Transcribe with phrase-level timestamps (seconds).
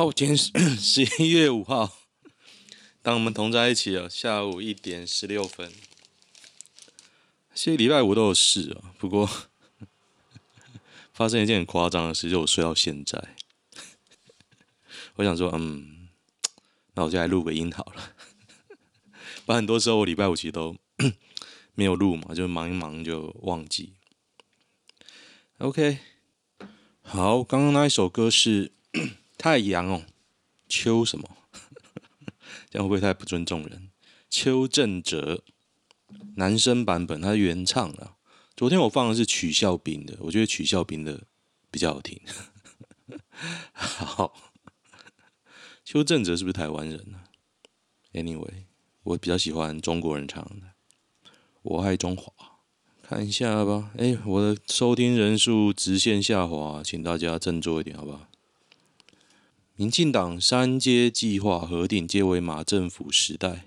[0.00, 1.94] 好，今天是 十一月五号，
[3.02, 5.70] 当我们同在一起了，下午一点十六分。
[7.54, 9.28] 其实礼拜五都有事啊，不过
[11.12, 13.36] 发生一件很夸张的事，就我睡到现在。
[15.16, 16.08] 我想说，嗯，
[16.94, 18.14] 那我就来录个音好了。
[19.44, 20.74] 不然很多时候我礼拜五其实都
[21.76, 23.92] 没有录嘛，就忙一忙就忘记。
[25.58, 25.98] OK，
[27.02, 28.72] 好，刚刚那一首歌是。
[29.40, 30.02] 太阳哦，
[30.68, 31.26] 邱什么？
[32.68, 33.90] 这样会不会太不尊重人？
[34.28, 35.42] 邱正哲，
[36.36, 38.16] 男生版本，他是原唱的。
[38.54, 41.22] 昨天我放的是曲孝彬的，我觉得曲孝彬的
[41.70, 42.20] 比较好听。
[43.72, 44.34] 好，
[45.86, 47.22] 邱正哲是不是台湾人呢
[48.12, 48.66] ？Anyway，
[49.04, 50.74] 我比较喜欢中国人唱的。
[51.62, 52.30] 我爱中华，
[53.02, 53.90] 看一下吧。
[53.96, 58.26] 哎，我的收听人数直线下滑，请大家振作一点，好不好？
[59.80, 63.64] 民进党三阶计划核定，皆为马政府时代。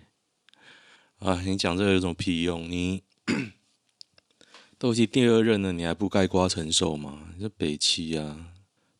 [1.18, 2.69] 啊，你讲这个有什么屁用？
[2.69, 3.01] 你
[4.78, 7.34] 都已经第二任了，你还不概括承受吗？
[7.40, 8.51] 这北七啊！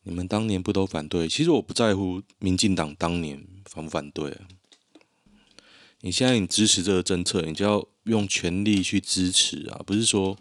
[0.02, 1.28] 你们当年不都反对？
[1.28, 4.48] 其实我不在乎民进党当年反不反对啊。
[6.00, 9.80] 你现在你支持这个政策，你就要用全力去支持啊！
[9.86, 10.36] 不是说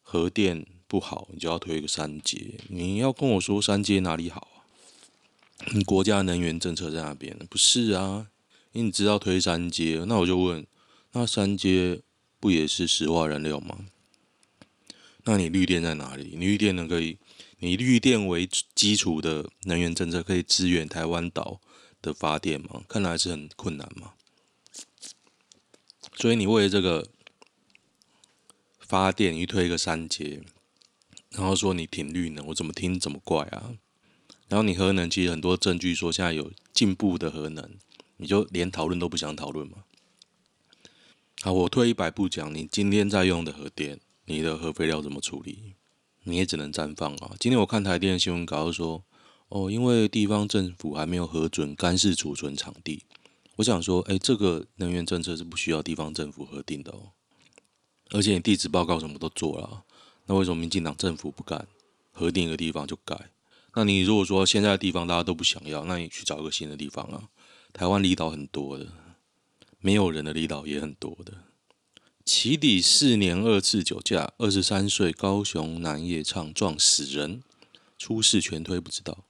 [0.00, 2.60] 核电不好，你就要推一个三阶。
[2.68, 4.51] 你要跟我说三阶哪里好？
[5.86, 7.36] 国家能源政策在那边？
[7.48, 8.28] 不是啊，
[8.72, 10.66] 因为你知道推三阶，那我就问，
[11.12, 12.00] 那三阶
[12.40, 13.86] 不也是石化燃料吗？
[15.24, 16.34] 那你绿电在哪里？
[16.36, 17.16] 你绿电能可以，
[17.58, 21.60] 你绿电为基础的能源政策可以支援台湾岛
[22.00, 22.82] 的发电吗？
[22.88, 24.14] 看来是很困难嘛。
[26.16, 27.08] 所以你为了这个
[28.80, 30.42] 发电，你推一个三阶，
[31.30, 33.74] 然后说你挺绿能，我怎么听怎么怪啊？
[34.52, 37.70] 然后你核能其实很多证据说现在有进步的核能，
[38.18, 39.78] 你就连讨论都不想讨论吗？
[41.40, 45.72] 好，我退一百步讲，你今天在用的核电，你的核废料怎么处理？
[46.24, 47.34] 你也只能暂放啊。
[47.40, 49.02] 今天我看台电新闻稿说，
[49.48, 53.04] 哦，因为地方政府还没有核准干式储存场地。
[53.56, 57.12] 我想说，哎，这个能源政策是不需要地方政府核定的哦。
[58.10, 59.84] 而且你地质报告什么都做了，
[60.26, 61.66] 那为什么民进党政府不干？
[62.10, 63.30] 核定一个地方就改？
[63.74, 67.30] 那你如果说现在的地方大家都不想要，那你去找一个新的地方啊。
[67.72, 68.92] 台湾离岛很多的，
[69.78, 71.44] 没有人的离岛也很多的。
[72.24, 77.42] 起底四年二次酒驾，二十三岁高雄男夜唱撞死人，
[77.96, 79.24] 出事全推不知道，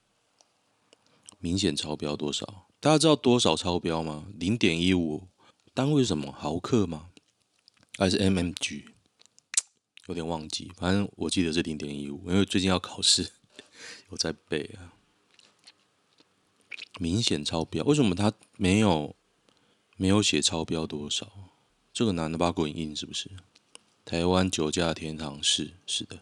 [1.39, 2.67] 明显超标多少？
[2.81, 4.27] 大家知道多少超标吗？
[4.35, 5.29] 零点一五，
[5.73, 6.33] 单位是什么？
[6.33, 7.11] 毫克吗？
[7.97, 8.83] 还是 mmg？
[10.09, 13.31] 有点忘记，反正我记得是零点一五，因为最近要考试。
[14.09, 14.93] 我在背啊，
[16.99, 17.85] 明显超标。
[17.85, 19.15] 为什么他没有
[19.97, 21.33] 没有写超标多少？
[21.93, 23.31] 这个男的八卦很硬是不是？
[24.05, 26.21] 台湾酒驾天堂是是的，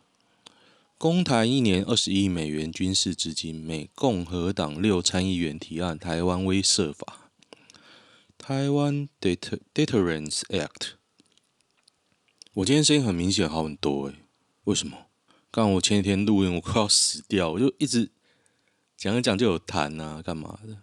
[0.99, 7.31] 公台一年二十亿美元军事资金，美共和党六参议员提案台湾威慑法，
[8.37, 10.93] 台湾 Deterrence Act。
[12.55, 14.17] 我今天声音很明显好很多诶，
[14.65, 15.07] 为什么？
[15.53, 18.09] 刚我前几天录音，我快要死掉，我就一直
[18.97, 20.79] 讲一讲就有痰啊，干嘛的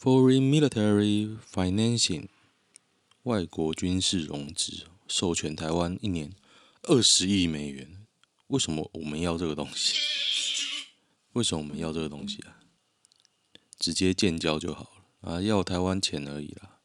[0.00, 2.28] ？Foreign military financing
[3.24, 6.32] 外国军事融资授权台湾一年
[6.82, 8.06] 二十亿美元，
[8.46, 9.96] 为什么我们要这个东西？
[11.32, 12.60] 为什么我们要这个东西啊？
[13.76, 16.78] 直接建交就好了啊，要台湾钱而已啦。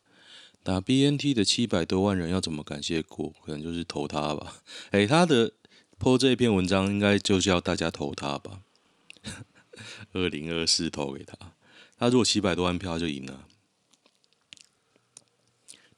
[0.63, 3.29] 打 BNT 的七百多万人要怎么感谢国？
[3.45, 4.63] 可能就是投他吧。
[4.91, 5.53] 诶、他的
[5.99, 8.61] po 这一篇文章应该就是要大家投他吧。
[10.13, 11.37] 二零二四投给他，
[11.97, 13.47] 他如果七百多万票就赢了。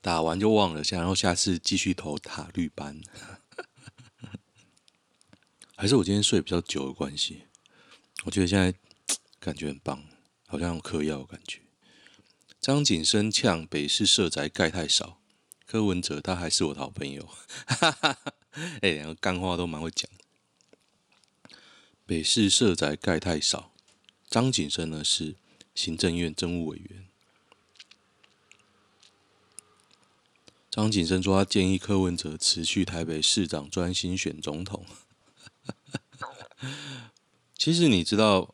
[0.01, 3.01] 打完就忘了，下然后下次继续投塔绿班。
[5.75, 7.44] 还是我今天睡比较久的关系，
[8.25, 8.74] 我觉得现在
[9.40, 10.04] 感觉很棒，
[10.48, 11.62] 好像嗑药的感觉。
[12.60, 15.22] 张景生呛北市社宅盖太少，
[15.66, 17.30] 柯文哲他还是我的好朋友。
[18.82, 20.10] 哎、欸，两个干话都蛮会讲。
[22.06, 23.72] 北市社宅盖太少，
[24.30, 25.36] 张景生呢是
[25.76, 27.06] 行政院政务委员。
[30.72, 34.86] 张景生说，他建议柯文哲辞去台北市长，专心选总统。
[37.58, 38.54] 其实你知道，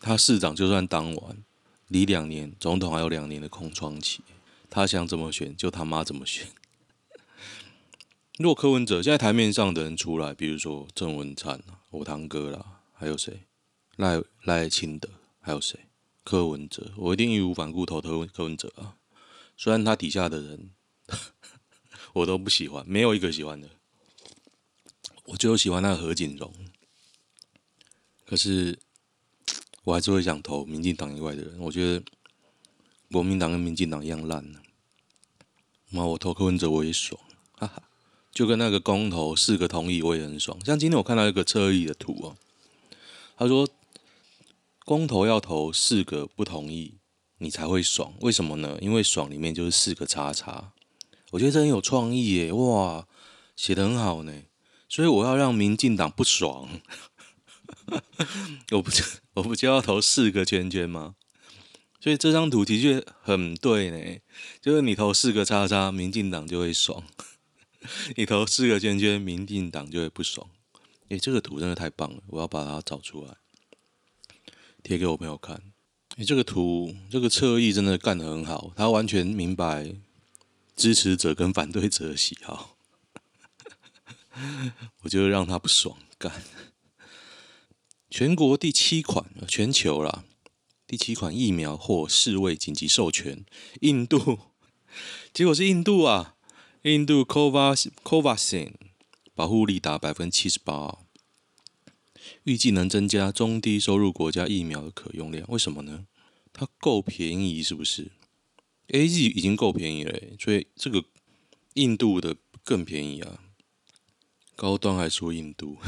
[0.00, 1.42] 他市长就算当完，
[1.88, 4.22] 离两年总统还有两年的空窗期，
[4.68, 6.48] 他想怎么选就他妈怎么选。
[8.38, 13.42] 如果柯文哲现在台面上的人出来，比如说郑文灿啊、我堂哥啦，还有谁？
[13.96, 15.08] 赖赖清德，
[15.40, 15.78] 还有谁？
[16.24, 18.96] 柯文哲，我一定义无反顾投柯文柯文哲啊！
[19.56, 20.70] 虽然他底下的人。
[22.14, 23.68] 我都不喜欢，没有一个喜欢的。
[25.24, 26.52] 我就喜欢那个何景荣，
[28.26, 28.78] 可是
[29.84, 31.58] 我还是会想投民进党以外的人。
[31.58, 32.04] 我觉得
[33.10, 34.60] 国民党跟民进党一样烂呢。
[35.90, 37.18] 那我投柯文哲我也爽，
[38.42, 40.58] 就跟那个公投四个同意我也很爽。
[40.64, 42.34] 像今天我看到一个侧翼的图啊，
[43.36, 43.68] 他说
[44.84, 46.96] 公投要投四个不同意
[47.38, 48.76] 你才会爽，为什么呢？
[48.80, 50.72] 因为爽里面就是四个叉叉。
[51.30, 53.06] 我觉得这很有创意耶，哇，
[53.54, 54.32] 写得很好呢。
[54.88, 56.68] 所以我要让民进党不爽，
[58.72, 59.04] 我不就
[59.34, 61.14] 我不就要投四个圈圈吗？
[62.00, 64.18] 所以这张图的确很对呢，
[64.60, 67.04] 就是你投四个叉叉，民进党就会爽；
[68.16, 70.48] 你投四个圈圈，民进党就会不爽。
[71.08, 73.36] 诶，这个图真的太棒了，我要把它找出来，
[74.82, 75.62] 贴给我朋友看。
[76.16, 79.94] 诶，这个图这个侧翼真的干得很好，他完全明白。
[80.74, 82.78] 支持者跟反对者的喜好，
[85.04, 86.42] 我就让他不爽干。
[88.08, 90.24] 全国第七款，全球啦，
[90.86, 93.44] 第七款疫苗获世卫紧急授权，
[93.82, 94.38] 印度，
[95.34, 96.36] 结果是印度啊，
[96.82, 98.72] 印度 Covaxin
[99.36, 100.98] 保护力达百分之七十八，
[102.42, 105.46] 预计能增加中低收入国家疫苗的可用量。
[105.48, 106.08] 为什么呢？
[106.52, 108.10] 它够便宜，是不是
[108.88, 111.04] ？A G 已经够便宜了，所以这个
[111.74, 113.38] 印度的更便宜啊！
[114.56, 115.78] 高端还说印度，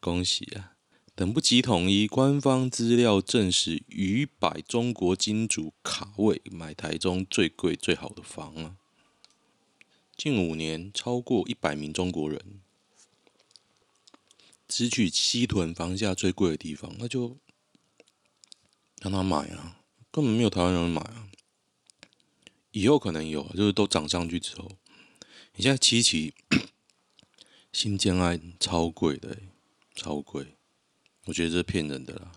[0.00, 0.71] 恭喜啊！
[1.22, 8.76] 等不及统一，官方资料证实，逾百中国金主卡位买台中最贵最好的房啊！
[10.16, 12.60] 近五年，超过一百名中国人
[14.66, 17.38] 只取西屯房价最贵的地方，那就。
[19.00, 21.28] 让他买啊，根本没有台湾人买啊。
[22.72, 24.68] 以后可能有，就是都涨上去之后，
[25.54, 26.34] 你现在七期
[27.72, 29.38] 新建案超贵的，
[29.94, 30.56] 超贵，
[31.24, 32.32] 我觉得这是骗人的啦。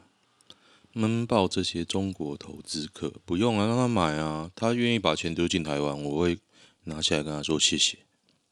[0.93, 6.39] 闷爆这些中国投资客，不用啊，让他买啊，他愿意把钱丢进台湾，我会
[6.85, 7.97] 拿下来跟他说谢谢。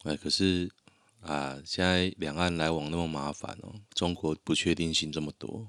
[0.04, 0.70] 哎，可是
[1.22, 5.68] 啊，现在两岸来往那么麻烦哦，中国不确定性这么多。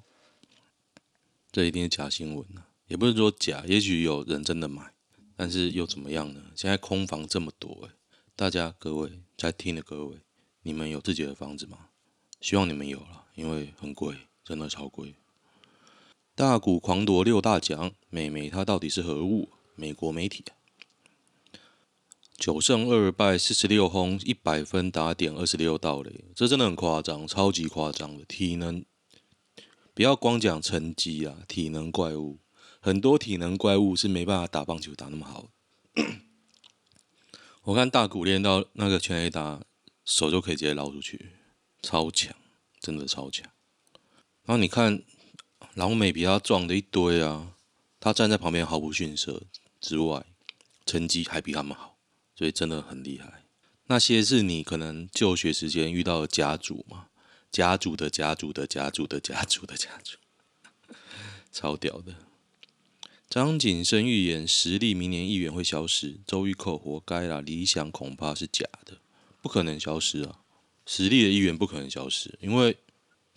[1.53, 4.93] 这一定是假新闻、啊，也不是说假，也许有人真的买，
[5.37, 6.43] 但是又怎么样呢？
[6.57, 7.91] 现在空房这么多，哎，
[8.35, 10.17] 大家各位在听的各位，
[10.63, 11.91] 你们有自己的房子吗？
[12.41, 15.15] 希望你们有了，因为很贵，真的超贵。
[16.35, 19.49] 大谷狂夺六大奖，美眉她到底是何物？
[19.77, 20.45] 美国媒体，
[22.37, 28.85] 九胜二败四十六轰，一百分打点二十六盗垒，这真的很夸张，超级夸张的体能。
[29.95, 32.39] 不要光讲成绩啊，体能怪物，
[32.81, 35.49] 很多体能怪物是没办法打棒球打那么好。
[37.63, 39.65] 我看大谷练到那个全垒打，
[40.05, 41.31] 手就可以直接捞出去，
[41.83, 42.35] 超强，
[42.81, 43.49] 真的超强。
[44.47, 45.03] 然后你看
[45.75, 47.55] 老美比他壮的一堆啊，
[47.99, 49.43] 他站在旁边毫不逊色
[49.81, 50.25] 之外，
[50.85, 51.97] 成绩还比他们好，
[52.37, 53.45] 所以真的很厉害。
[53.87, 57.09] 那些是你可能就学时间遇到的家族嘛？
[57.51, 60.17] 家族的家族的家族的家族的家族，
[61.53, 62.15] 超屌的！
[63.29, 68.99] 张景生预言实力明年议员会消失，周玉蔻活该啦，理想恐怕是假的，
[69.41, 70.41] 不可能消失啊！
[70.85, 72.77] 实力的议员不可能消失，因为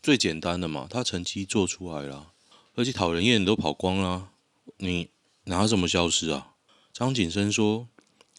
[0.02, 2.34] 最简单的嘛，他成绩做出来了，
[2.76, 4.32] 而且讨人厌都跑光了，
[4.78, 5.10] 你
[5.46, 6.56] 拿什么消失啊？
[6.94, 7.88] 张景生说，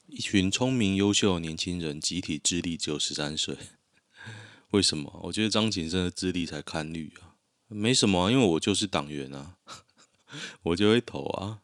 [0.06, 3.56] 一群聪明优秀的年轻人集体智力只有十三岁。
[4.70, 5.20] 为什么？
[5.24, 7.36] 我觉得张景生的智力才堪虑啊，
[7.68, 9.56] 没什么啊，因为我就是党员啊，
[10.62, 11.60] 我就会投啊。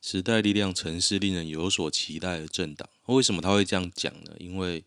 [0.00, 4.32] 时代力量曾是令人有所期待的政党，为什么他会这样讲呢？
[4.38, 4.84] 因为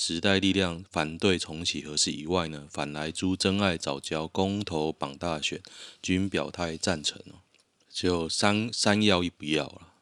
[0.00, 5.60] 时代力量反对重启核四以外呢，反莱猪、珍爱藻礁、公投、榜大选
[6.00, 7.42] 均表态赞成哦，
[7.90, 9.94] 只有三三要一不要了。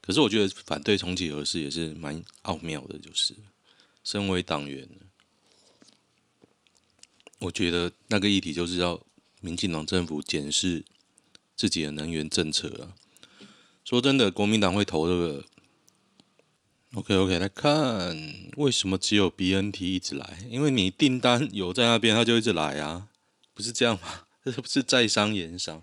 [0.00, 3.36] 可是我觉得反对重启核四也是蛮奥妙的，就是
[4.02, 4.88] 身为党员。
[7.38, 9.00] 我觉得那个议题就是要
[9.40, 10.84] 民进党政府检视
[11.54, 12.98] 自己的能源政策啊。
[13.84, 15.44] 说真的，国民党会投这个。
[16.94, 18.16] OK OK，来看
[18.56, 20.38] 为什么只有 BNT 一直来？
[20.48, 23.08] 因为你订单有在那边，他就一直来啊，
[23.52, 24.24] 不是这样吗？
[24.42, 25.82] 这不是在商言商，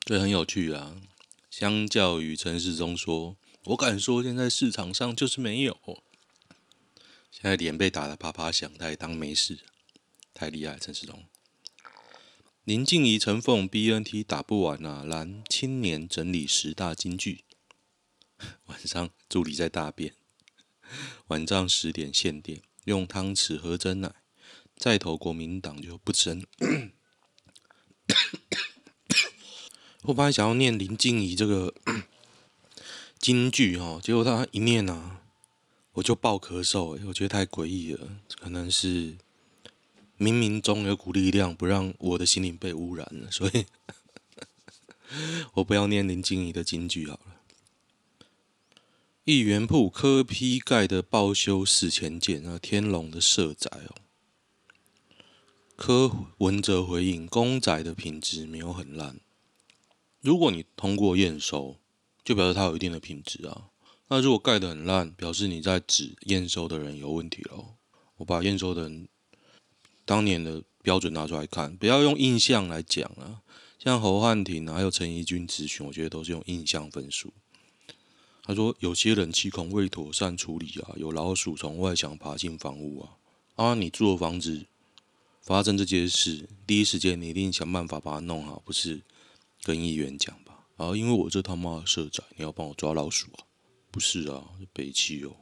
[0.00, 0.96] 这很有趣啊。
[1.48, 3.36] 相较于陈时中说，
[3.66, 5.78] 我敢说现在市场上就是没有。
[7.30, 9.60] 现在脸被打得啪啪响，他也当没事，
[10.34, 11.22] 太厉害，陈世忠。
[12.64, 15.04] 林静怡、陈凤 BNT 打不完啊！
[15.04, 17.44] 蓝青年整理十大金句，
[18.66, 20.14] 晚上助理在大便，
[21.28, 24.14] 晚上十点限电，用汤匙喝真奶，
[24.76, 26.44] 再投国民党就不争。
[30.02, 31.74] 我本来想要念林静怡这个
[33.18, 35.20] 京剧哈，结果他一念啊。
[35.94, 39.18] 我就爆咳嗽，我觉得太诡异了，可能是
[40.18, 43.66] 冥冥中有股力量不让我的心灵被污染了，所以
[45.52, 47.31] 我不要念林静怡的京剧好了。
[49.24, 53.94] 议员铺柯批盖的报修四千件啊，天龙的社宅哦，
[55.76, 59.20] 柯文哲回应公宅的品质没有很烂，
[60.20, 61.76] 如果你通过验收，
[62.24, 63.68] 就表示它有一定的品质啊。
[64.08, 67.76] 那如果盖得很烂，表示你在指验收的人有问题喽。
[68.16, 69.06] 我把验收的人
[70.04, 73.42] 当年的标准拿出来看，不要用印象来讲啊。
[73.78, 77.32] 像侯汉廷啊，还有陈怡君咨询，我觉得都是用印象分数。
[78.42, 83.16] 他说有些人气孔未妥善处理啊，有老鼠从外墙爬进房屋啊。
[83.54, 84.66] 啊，你住的房子
[85.40, 89.00] 发生这件事，第一时间你一定想办法把它弄好，不是
[89.62, 90.64] 跟议员讲吧？
[90.76, 93.44] 啊，因为我这他妈的社宅，你要帮我抓老鼠啊。
[93.90, 95.36] 不是啊，北七哦，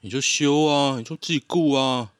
[0.00, 2.12] 你就修啊，你就自己顾啊。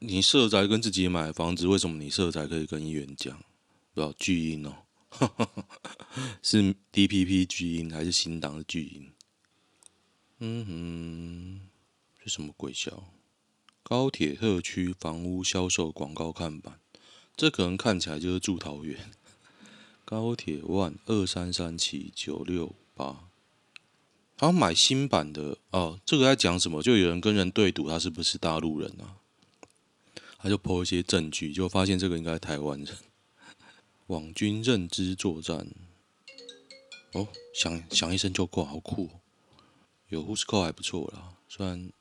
[0.00, 3.42] 你社宅跟自己买房子，为什么你社宅可以跟议员讲？
[3.94, 4.76] 不要巨婴哦，
[6.42, 9.12] 是 DPP 巨婴还是新党的巨婴？
[10.40, 11.60] 嗯哼，
[12.22, 13.12] 是什么鬼笑？
[13.82, 16.78] 高铁特区房屋销售广告看板，
[17.36, 19.10] 这可能看起来就是住桃园。
[20.04, 23.28] 高铁万二三三七九六八。
[24.36, 26.80] 他买新版的哦，这个在讲什么？
[26.80, 29.16] 就有人跟人对赌，他是不是大陆人啊？
[30.38, 32.96] 他就 po 一些证据，就发现这个应该台湾人。
[34.08, 35.68] 网军认知作战，
[37.12, 39.20] 哦，响响一声就挂，好酷哦！
[40.08, 41.92] 有 Whoscall 还不错啦，虽然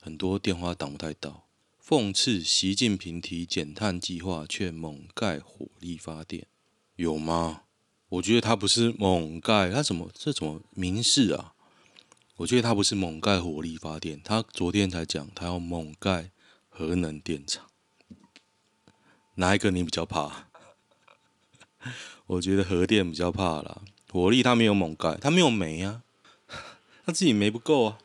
[0.00, 1.48] 很多电话挡不太到。
[1.84, 6.46] 讽刺习近平提减碳计划，却猛盖火力发电，
[6.94, 7.62] 有吗？
[8.10, 11.54] 我觉得他不是猛盖，他怎么这怎么明示啊？
[12.36, 16.30] 我觉得他不是猛盖火力发电，他昨天才讲他要猛盖
[16.68, 17.68] 核能电厂，
[19.34, 20.48] 哪一个你比较怕？
[22.26, 26.02] 我觉得核电比较怕啦，火力他没有猛盖，他没有煤啊，
[27.04, 27.98] 他自己煤不够啊。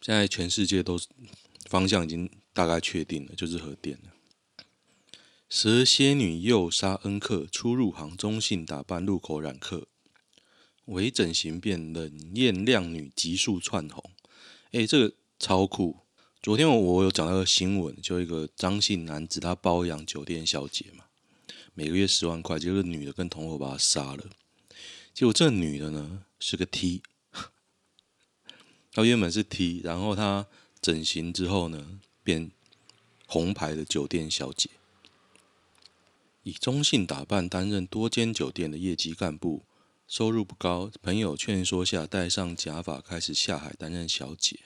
[0.00, 0.98] 现在全世界都
[1.68, 4.10] 方向已经大概确定了，就是核电了。
[5.48, 9.86] 蛇蝎女诱杀恩客，出入行中性打扮，路口染客。
[10.86, 14.10] 微整形变冷艳靓女，急速窜红。
[14.72, 15.98] 哎，这个超酷！
[16.42, 21.04] 昨天我有讲到个新闻，就一个张姓男子，他包养酒店小姐嘛，
[21.72, 24.24] 每个月十万块，结果女的跟同伙把他杀了。
[25.14, 27.02] 结果这女的呢是个 T，
[28.90, 30.48] 她原本是 T，然后她
[30.80, 32.50] 整形之后呢变
[33.28, 34.68] 红牌的酒店小姐，
[36.42, 39.62] 以中性打扮担任多间酒店的业绩干部。
[40.08, 44.58] 收入不高，朋友劝说下戴上假发，开始下海担任小姐。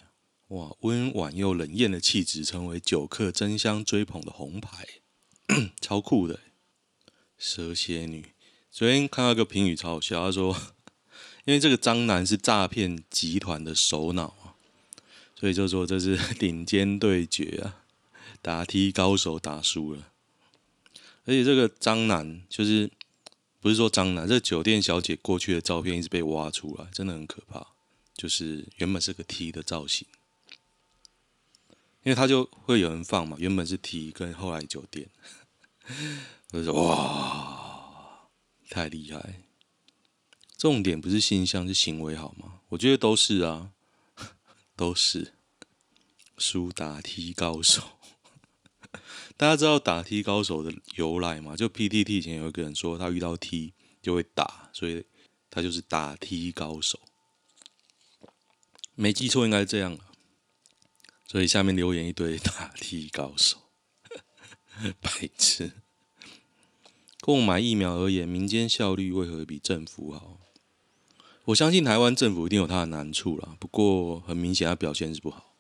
[0.49, 4.87] 哇，温婉又冷艳的气质，成为酒客争相追捧的红牌，
[5.81, 6.39] 超酷的。
[7.37, 8.33] 蛇蝎女。
[8.71, 10.57] 昨天看到一个评语超好笑，他说，
[11.47, 14.55] 因为这个张男是诈骗集团的首脑啊，
[15.35, 17.83] 所以就说这是 顶尖对决啊，
[18.41, 20.13] 打 T 高手打输了。
[21.25, 22.89] 而且这个张男就是
[23.61, 27.67] 不是说张男，这酒店小姐过去的照片一直被挖出来，真的很可怕。
[28.17, 30.07] 就是原本是个 T 的造型，
[32.07, 35.11] 因为他就会有人放嘛，原本是 T 跟后来酒店，
[36.55, 38.29] 我就说哇，
[38.71, 39.43] 太厉害！
[40.57, 42.61] 重点不是形象，是行为好吗？
[42.69, 43.73] 我觉得都是啊，
[44.77, 45.33] 都是。
[46.39, 47.83] 输打 T 高手，
[49.37, 51.57] 大家知道打 T 高手的由来吗？
[51.57, 55.05] 就 PTT 以前有一个人说他遇到 T 就会打，所以
[55.51, 57.01] 他就是打 T 高手。
[58.95, 59.99] 没记错，应该是这样。
[61.27, 63.59] 所以下面留言一堆打 T 高手，
[65.01, 65.73] 白痴。
[67.21, 70.39] 购买疫苗而言，民间效率为何比政府好？
[71.47, 73.57] 我相信台湾政府一定有它的难处啦。
[73.59, 75.55] 不过很明显，它表现是不好。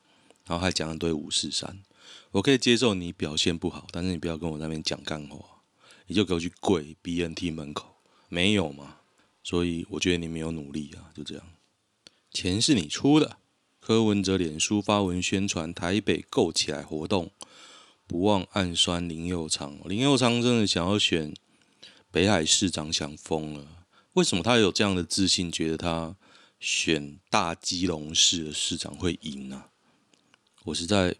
[0.44, 1.82] 然后还讲一堆五四三，
[2.30, 5.62] 我可以接受你表现不好，但是你不要跟我那边讲干话，
[6.06, 7.96] 你就给我去跪 BNT 门口，
[8.28, 8.98] 没有嘛？
[9.42, 11.44] 所以我觉得你没有努力啊，就这样。
[12.30, 13.38] 钱是你出的，
[13.86, 17.30] 柯文哲脸书发文宣传台北够起来活动，
[18.08, 19.78] 不忘暗酸林佑昌。
[19.84, 21.32] 林佑昌真的想要选
[22.10, 23.86] 北海市长，想疯了。
[24.14, 26.16] 为什么他有这样的自信，觉得他
[26.58, 29.66] 选大基隆市的市长会赢呢？
[30.64, 31.14] 我实在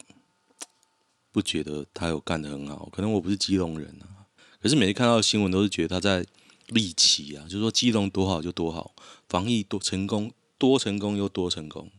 [1.30, 4.26] 不觉得他有干得很好，可能我不是基隆人啊。
[4.60, 6.26] 可是每次看到新闻，都是觉得他在
[6.66, 8.92] 立旗啊，就是说基隆多好就多好，
[9.28, 10.32] 防疫多成功。
[10.58, 11.90] 多成功又多成功，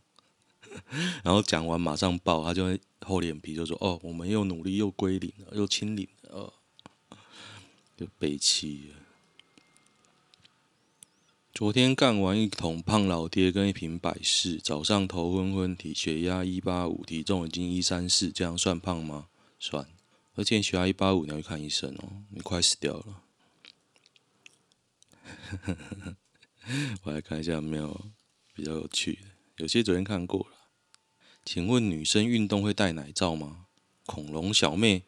[1.23, 6.53] 然后讲完马上爆，他就会厚脸皮就说：“哦，我们又努力又归零了，又清零了，哦，
[7.95, 8.95] 就北七了。”
[11.53, 19.27] 昨天干完一桶胖老爹跟一瓶百事，早上头昏昏，体血压一八五，体重已经一三四，这样算胖吗？
[19.59, 19.87] 算，
[20.35, 23.23] 而且血压一八五，你要去看医生哦，你快死掉了。
[27.03, 28.11] 我来看一下有没有。
[28.57, 30.56] 比较有趣的，有些昨天看过了。
[31.47, 33.67] 请问女生运动会戴奶罩吗？
[34.05, 35.03] 恐龙小妹，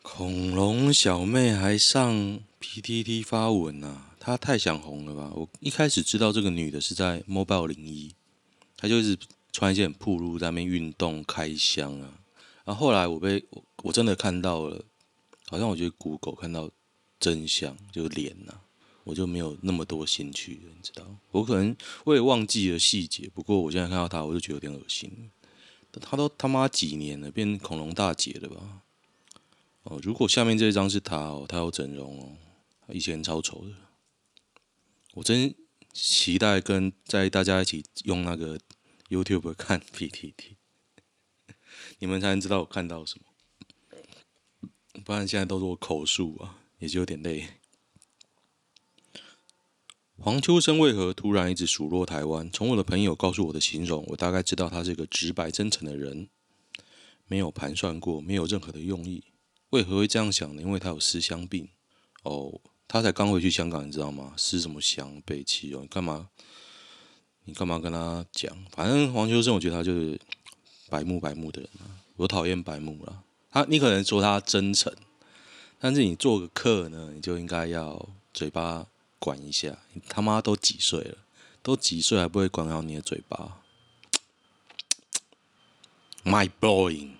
[0.00, 4.14] 恐龙小妹还上 PTT 发文啊？
[4.18, 5.30] 她太想红了吧？
[5.34, 8.14] 我一开始知道这个女的是在 Mobile 零一
[8.74, 9.18] 她就一直
[9.52, 12.14] 穿一件很暴露在那边运动开箱啊。
[12.64, 14.82] 然后后来我被我，我真的看到了，
[15.50, 16.70] 好像我觉得 Google 看到
[17.20, 18.64] 真相，就是脸呐、啊。
[19.06, 21.06] 我就没有那么多兴趣了，你知道？
[21.30, 25.30] 我可能我也忘记了细节，不过我现在看到他，我就觉得有点恶心。
[26.02, 28.82] 他都他妈几年了，变恐龙大姐了吧？
[29.84, 32.36] 哦，如果下面这一张是他哦，他要整容哦，
[32.92, 33.70] 以前超丑的。
[35.14, 35.54] 我真
[35.92, 38.58] 期待跟在大家一起用那个
[39.08, 40.56] YouTube 看 PTT，
[42.00, 43.24] 你们才能知道我看到什么。
[45.04, 47.46] 不然现在都是我口述啊，也就有点累。
[50.18, 52.50] 黄秋生为何突然一直数落台湾？
[52.50, 56.28] 从我的朋友告诉我的形容，我大概知道他是一个直白真诚的人，
[57.26, 59.22] 没有盘算过，没有任何的用意。
[59.70, 60.62] 为何会这样想呢？
[60.62, 61.68] 因为他有思乡病。
[62.22, 64.32] 哦，他才刚回去香港，你知道吗？
[64.36, 65.22] 思什么乡？
[65.24, 66.30] 北七哦，你干嘛？
[67.44, 68.56] 你干嘛跟他讲？
[68.72, 70.18] 反正黄秋生，我觉得他就是
[70.88, 71.92] 白目白目的人啊。
[72.16, 73.22] 我讨厌白目了。
[73.50, 74.92] 他，你可能说他真诚，
[75.78, 78.86] 但是你做个客呢，你就应该要嘴巴。
[79.18, 81.18] 管一下，你他妈都几岁了？
[81.62, 83.58] 都几岁还不会管好你的嘴巴？
[86.24, 87.12] My blowing！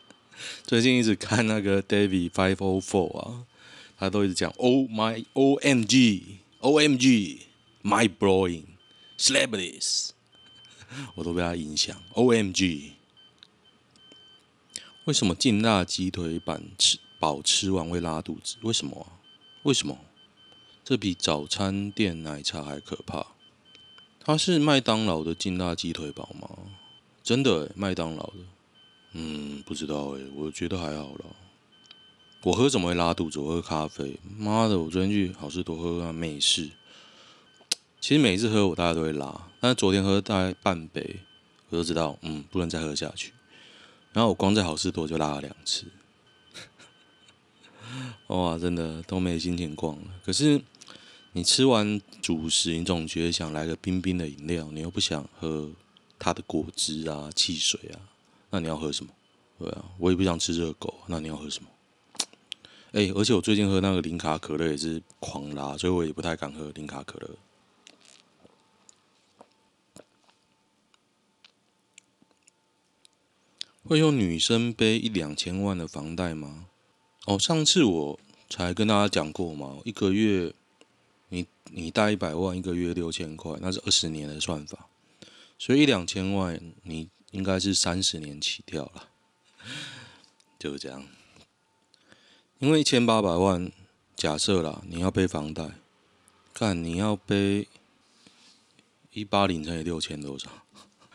[0.64, 3.46] 最近一直看那个 David Five O Four 啊，
[3.98, 7.46] 他都一直讲 Oh my O M G O M G
[7.82, 8.64] My blowing
[9.18, 10.10] Celebrities，
[11.16, 12.02] 我都被他影响。
[12.12, 12.92] O M G，
[15.04, 18.56] 为什么劲辣鸡腿板吃饱吃完会拉肚子？
[18.62, 19.06] 为什么？
[19.64, 19.98] 为什么？
[20.84, 23.28] 这比早餐店奶茶还可怕。
[24.22, 26.46] 它是麦当劳的劲辣鸡腿堡吗？
[27.22, 28.34] 真的，麦当劳的。
[29.12, 31.24] 嗯，不知道诶，我觉得还好啦。
[32.42, 33.38] 我喝怎么会拉肚子？
[33.38, 34.18] 我喝咖啡。
[34.36, 36.70] 妈的，我昨天去好事多喝啊美式。
[37.98, 41.20] 其实每一次喝我大概都会拉，但是昨天喝大概半杯，
[41.70, 43.32] 我就知道，嗯，不能再喝下去。
[44.12, 45.86] 然后我光在好事多就拉了两次。
[48.28, 50.10] 哇，真的都没心情逛了。
[50.22, 50.60] 可是。
[51.36, 55.68] 你吃完主食，你总觉得想来个冰冰的饮料，你又不想喝
[56.16, 57.98] 它的果汁啊、汽水啊，
[58.50, 59.12] 那你要喝什么？
[59.58, 61.68] 对啊，我也不想吃热狗，那你要喝什么？
[62.92, 67.30] 哎，而且我最近喝那个零卡可乐也是狂拉，所以我也不太敢喝零卡可乐。
[73.82, 76.66] 会用女生背一两千万的房贷吗？
[77.26, 80.54] 哦，上次我才跟大家讲过嘛，一个月
[81.34, 84.88] 你你贷一百万，一个月六千块，那是二十年的算法，
[85.58, 89.08] 所以一两千万你应该是三十年起跳了，
[90.60, 91.04] 就这样。
[92.60, 93.72] 因为一千八百万，
[94.14, 95.72] 假设啦，你要背房贷，
[96.52, 97.66] 看你要背
[99.10, 100.48] 一八零乘以六千多少，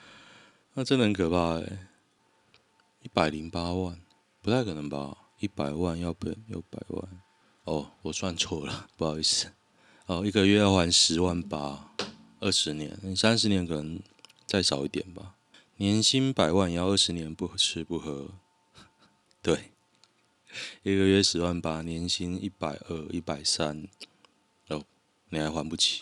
[0.76, 1.88] 那真的很可怕哎，
[3.04, 3.98] 一百零八万，
[4.42, 5.18] 不太可能吧？
[5.40, 7.22] 一百万要背六百万，
[7.64, 9.54] 哦，我算错了，不好意思。
[10.10, 11.94] 哦，一个月要还十万八，
[12.40, 14.00] 二十年，你三十年可能
[14.48, 15.36] 再少一点吧。
[15.78, 18.32] 年薪百万也要二十年不吃不喝，
[19.44, 19.70] 对，
[20.82, 23.88] 一个月十万八，年薪一百二、一百三，
[24.70, 24.84] 哦，
[25.30, 26.02] 你还还不起。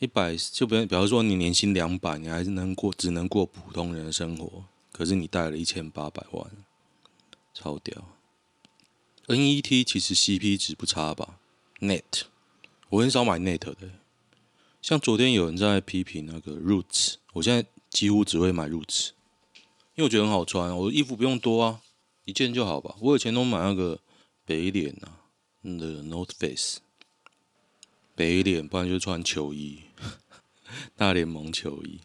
[0.00, 6.50] 一百就比比方说你年薪两百，你还是能过，只能过普通人的生活，可是你贷了一千八百万。
[7.54, 8.16] 超屌
[9.28, 11.38] ！NET 其实 CP 值不差吧
[11.78, 12.22] ？Net，
[12.90, 13.76] 我很少买 Net 的。
[14.82, 19.10] 像昨天有人在批评那个 Roots，我现在几乎只会买 Roots，
[19.94, 21.80] 因为我觉得很好穿，我的衣服不用多啊，
[22.24, 22.96] 一件就好吧。
[23.00, 24.00] 我以前都买那个
[24.44, 25.22] 北脸啊，
[25.62, 26.80] 那个 North Face，
[28.14, 29.82] 北脸，不然就穿球衣，
[30.96, 32.00] 大联盟球衣。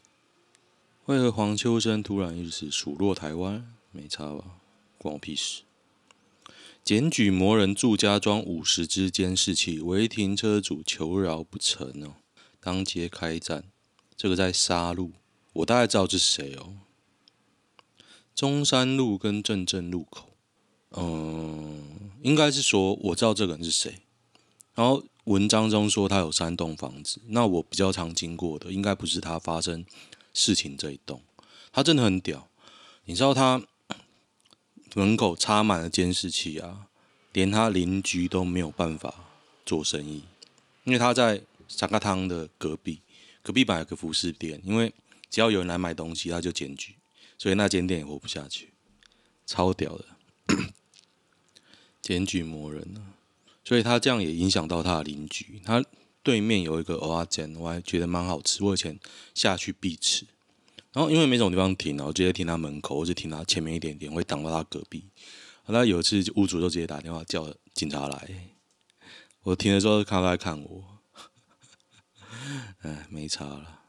[1.05, 3.73] 为何黄秋生突然一时数落台湾？
[3.91, 4.59] 没差吧？
[4.97, 5.63] 关我屁事！
[6.85, 12.17] 检举魔人住家装五十支监视器，违停车主求饶不成哦。
[12.59, 13.63] 当街开战，
[14.15, 15.13] 这个在沙鹿，
[15.53, 16.75] 我大概知道是谁哦。
[18.35, 20.29] 中山路跟正正路口，
[20.91, 23.95] 嗯，应该是说我知道这个人是谁。
[24.75, 29.83] 然后文章中说他有三栋房子，那我比较常经过的，应该不是他发生
[30.35, 31.23] 事情这一栋。
[31.71, 32.47] 他真的很屌，
[33.05, 33.63] 你知道他？
[34.95, 36.87] 门口插满了监视器啊，
[37.33, 39.13] 连他邻居都没有办法
[39.65, 40.23] 做生意，
[40.85, 43.01] 因为他在沙咖汤的隔壁，
[43.43, 44.93] 隔壁摆有个服饰店，因为
[45.29, 46.95] 只要有人来买东西，他就检举，
[47.37, 48.69] 所以那间店也活不下去，
[49.45, 50.05] 超屌的，
[52.01, 53.19] 检举魔人啊，
[53.65, 55.83] 所以他这样也影响到他的邻居，他
[56.23, 58.97] 对面有一个蚵仔煎，我还觉得蛮好吃，我以前
[59.33, 60.25] 下去必吃。
[60.95, 65.03] 然后因为没什么地方停，然后直接停他门口，或者停他前面一点点，会挡到他隔壁。
[65.65, 68.55] 那有一次屋主就直接打电话叫警察来，
[69.43, 70.99] 我停的时候看到他在看我，
[72.83, 73.81] 哎，没差了。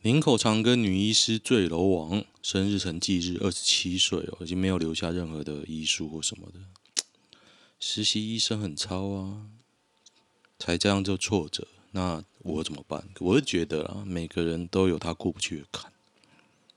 [0.00, 6.60] 林口长庚女医师坠楼亡，生日成忌日，二十七岁哦，已经没有留下任何的遗书或什么的。
[7.80, 9.46] 实习医生很糙啊，
[10.56, 11.66] 才这样就挫折。
[11.90, 13.04] 那我怎么办？
[13.18, 15.92] 我是觉得啊，每个人都有他过不去的坎，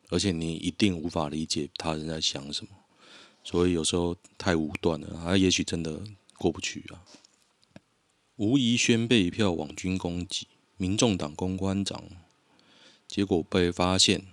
[0.10, 2.72] 而且你一定无法理解他人在想什么，
[3.44, 6.02] 所以有时候太武断了，他也许真的
[6.38, 7.06] 过不去啊。
[8.38, 12.04] 吴怡轩被一票网军攻击，民众党公关长，
[13.08, 14.26] 结果被发现，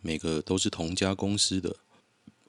[0.00, 1.76] 每个都是同家公司的。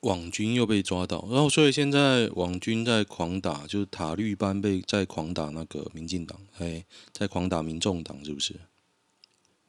[0.02, 8.56] 网军又被抓到，然后所以现在网军在狂打，就是塔绿班被在狂打那个民进党，哎，在狂打民众党，是不是？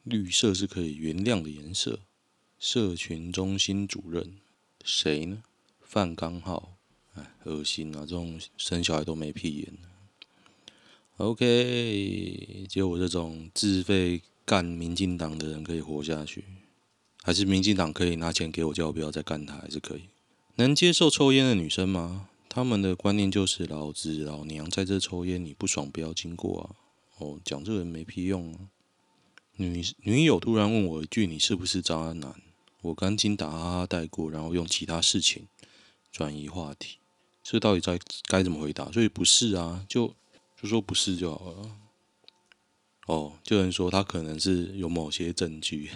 [0.03, 1.99] 绿色是可以原谅的颜色。
[2.57, 4.37] 社群中心主任
[4.83, 5.43] 谁呢？
[5.81, 6.77] 范刚浩，
[7.15, 8.01] 哎，恶心啊！
[8.01, 9.73] 这种生小孩都没屁眼。
[11.17, 16.45] OK，只有我这种自费干民进党的人可以活下去，
[17.23, 20.01] 还是民进党可以拿钱给我，叫我不要再干他，还是可以。
[20.55, 22.27] 能接受抽烟的女生吗？
[22.49, 26.75] 他们的观念就是老子老娘在这抽烟，你不爽不要经过啊！
[27.17, 28.59] 哦，讲这个人没屁用啊！
[29.55, 32.35] 女女友突然问我一句：“你是不是渣男？”
[32.81, 35.47] 我赶紧打哈哈带过，然后用其他事情
[36.11, 36.97] 转移话题。
[37.43, 38.91] 这到底在该怎么回答？
[38.91, 40.13] 所以不是啊，就
[40.61, 41.71] 就说不是就好了。
[43.07, 45.89] 哦，就有人说他可能是有某些证据，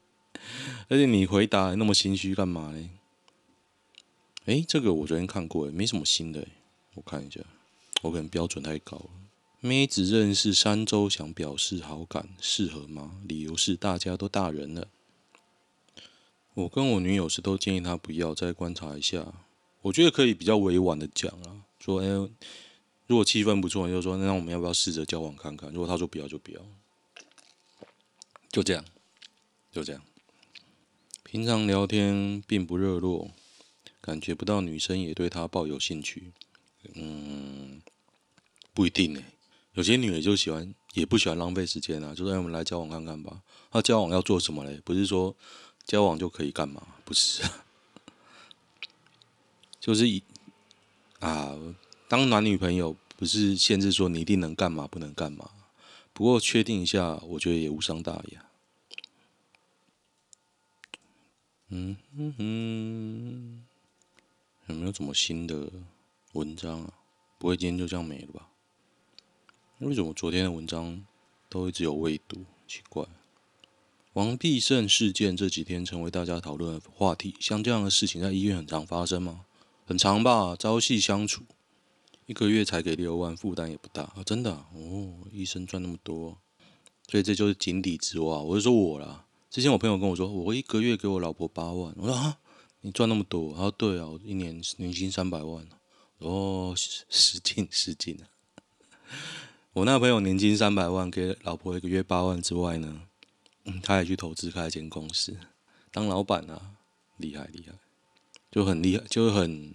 [0.88, 2.90] 而且你回答那么心虚干嘛呢？
[4.46, 6.46] 哎，这个我昨天看过，没什么新的。
[6.94, 7.40] 我看一下，
[8.02, 9.10] 我可能标准太高了。
[9.58, 13.20] 妹子认识三周想表示好感，适合吗？
[13.26, 14.86] 理由是大家都大人了。
[16.54, 19.34] 我跟我女友是都建议她不要再观察一下。
[19.82, 22.06] 我觉得可以比较委婉的讲啊，说哎，
[23.08, 25.72] 如果气氛不错，就说那我们要不要试着交往看看？
[25.72, 26.60] 如果她说不要就不要，
[28.52, 28.84] 就这样，
[29.72, 30.00] 就这样。
[31.24, 33.32] 平常聊天并不热络。
[34.06, 36.32] 感觉不到女生也对他抱有兴趣。
[36.94, 37.82] 嗯，
[38.72, 39.20] 不一定呢。
[39.74, 43.42] 有些女的就喜欢，也不喜欢浪费时间啊，就让我们来交往看看吧。
[43.72, 44.80] 那、交往要做什么嘞？
[44.84, 45.34] 不是说
[45.84, 46.86] 交往就可以干嘛？
[47.04, 47.42] 不是，
[49.80, 50.22] 就是以
[51.18, 51.58] 啊，
[52.06, 55.50] 当男女朋友不是限制说你一定能干嘛不能干嘛。
[56.12, 58.46] 不过确定一下，我觉得也无伤大雅。
[61.68, 63.64] 嗯嗯嗯，
[64.66, 65.70] 有没有什么新的
[66.32, 66.92] 文章啊？
[67.38, 68.48] 不会今天就这样没了吧？
[69.78, 71.04] 为什么昨天的文章
[71.48, 72.44] 都一直有未读？
[72.66, 73.04] 奇怪。
[74.14, 77.36] 王必胜事件这几天成为大家讨论的话题。
[77.38, 79.44] 像这样的事情在医院很常发生吗？
[79.84, 81.42] 很常吧，朝夕相处。
[82.24, 84.24] 一个月才给六万，负担也不大啊！
[84.24, 86.38] 真的哦，医生赚那么多，
[87.06, 88.40] 所以这就是井底之蛙。
[88.40, 92.38] 我就说我啦，之前我朋友跟我说，我一个月给我老婆八万，我说啊，
[92.86, 93.52] 你赚那么多？
[93.52, 95.66] 他说对啊，我一年年薪三百万。
[96.18, 98.24] 哦，使劲使劲啊！
[99.72, 103.02] 我那朋友年薪三百万，给老婆一个月八万之外呢，
[103.64, 105.36] 嗯，他也去投资开一间公司，
[105.90, 106.76] 当老板啊，
[107.16, 107.74] 厉害厉害，
[108.52, 109.74] 就很厉害，就很。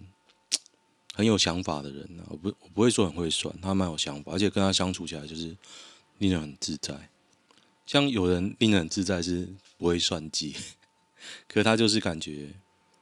[1.13, 5.55] 很有想法的人、啊，我不我不会说很会算，他蛮有想法，而且跟他相处起来就是
[6.19, 7.09] 令人很自在。
[7.85, 10.55] 像有人令人很自在是不会算计，
[11.49, 12.53] 可他就是感觉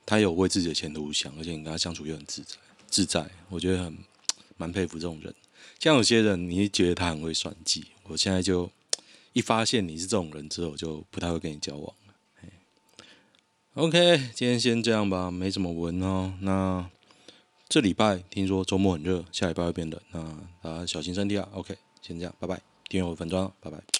[0.09, 2.55] 他有为自己的前途想，而且你跟他相处又很自在
[2.87, 3.95] 自在，我觉得很
[4.57, 5.33] 蛮佩服这种人。
[5.77, 8.69] 像有些人你觉得他很会算计，我现在就
[9.33, 12.13] 一发现你是这种人之后，就不太会跟你交往了。
[13.75, 16.89] OK，今天先这样吧，没什么文哦，那。
[17.69, 20.23] 这礼拜听说周末很热，下礼拜会变冷，那
[20.63, 21.47] 大家小心身体啊。
[21.53, 22.59] OK，先这样，拜拜。
[22.87, 23.98] 订阅我的粉专，拜拜。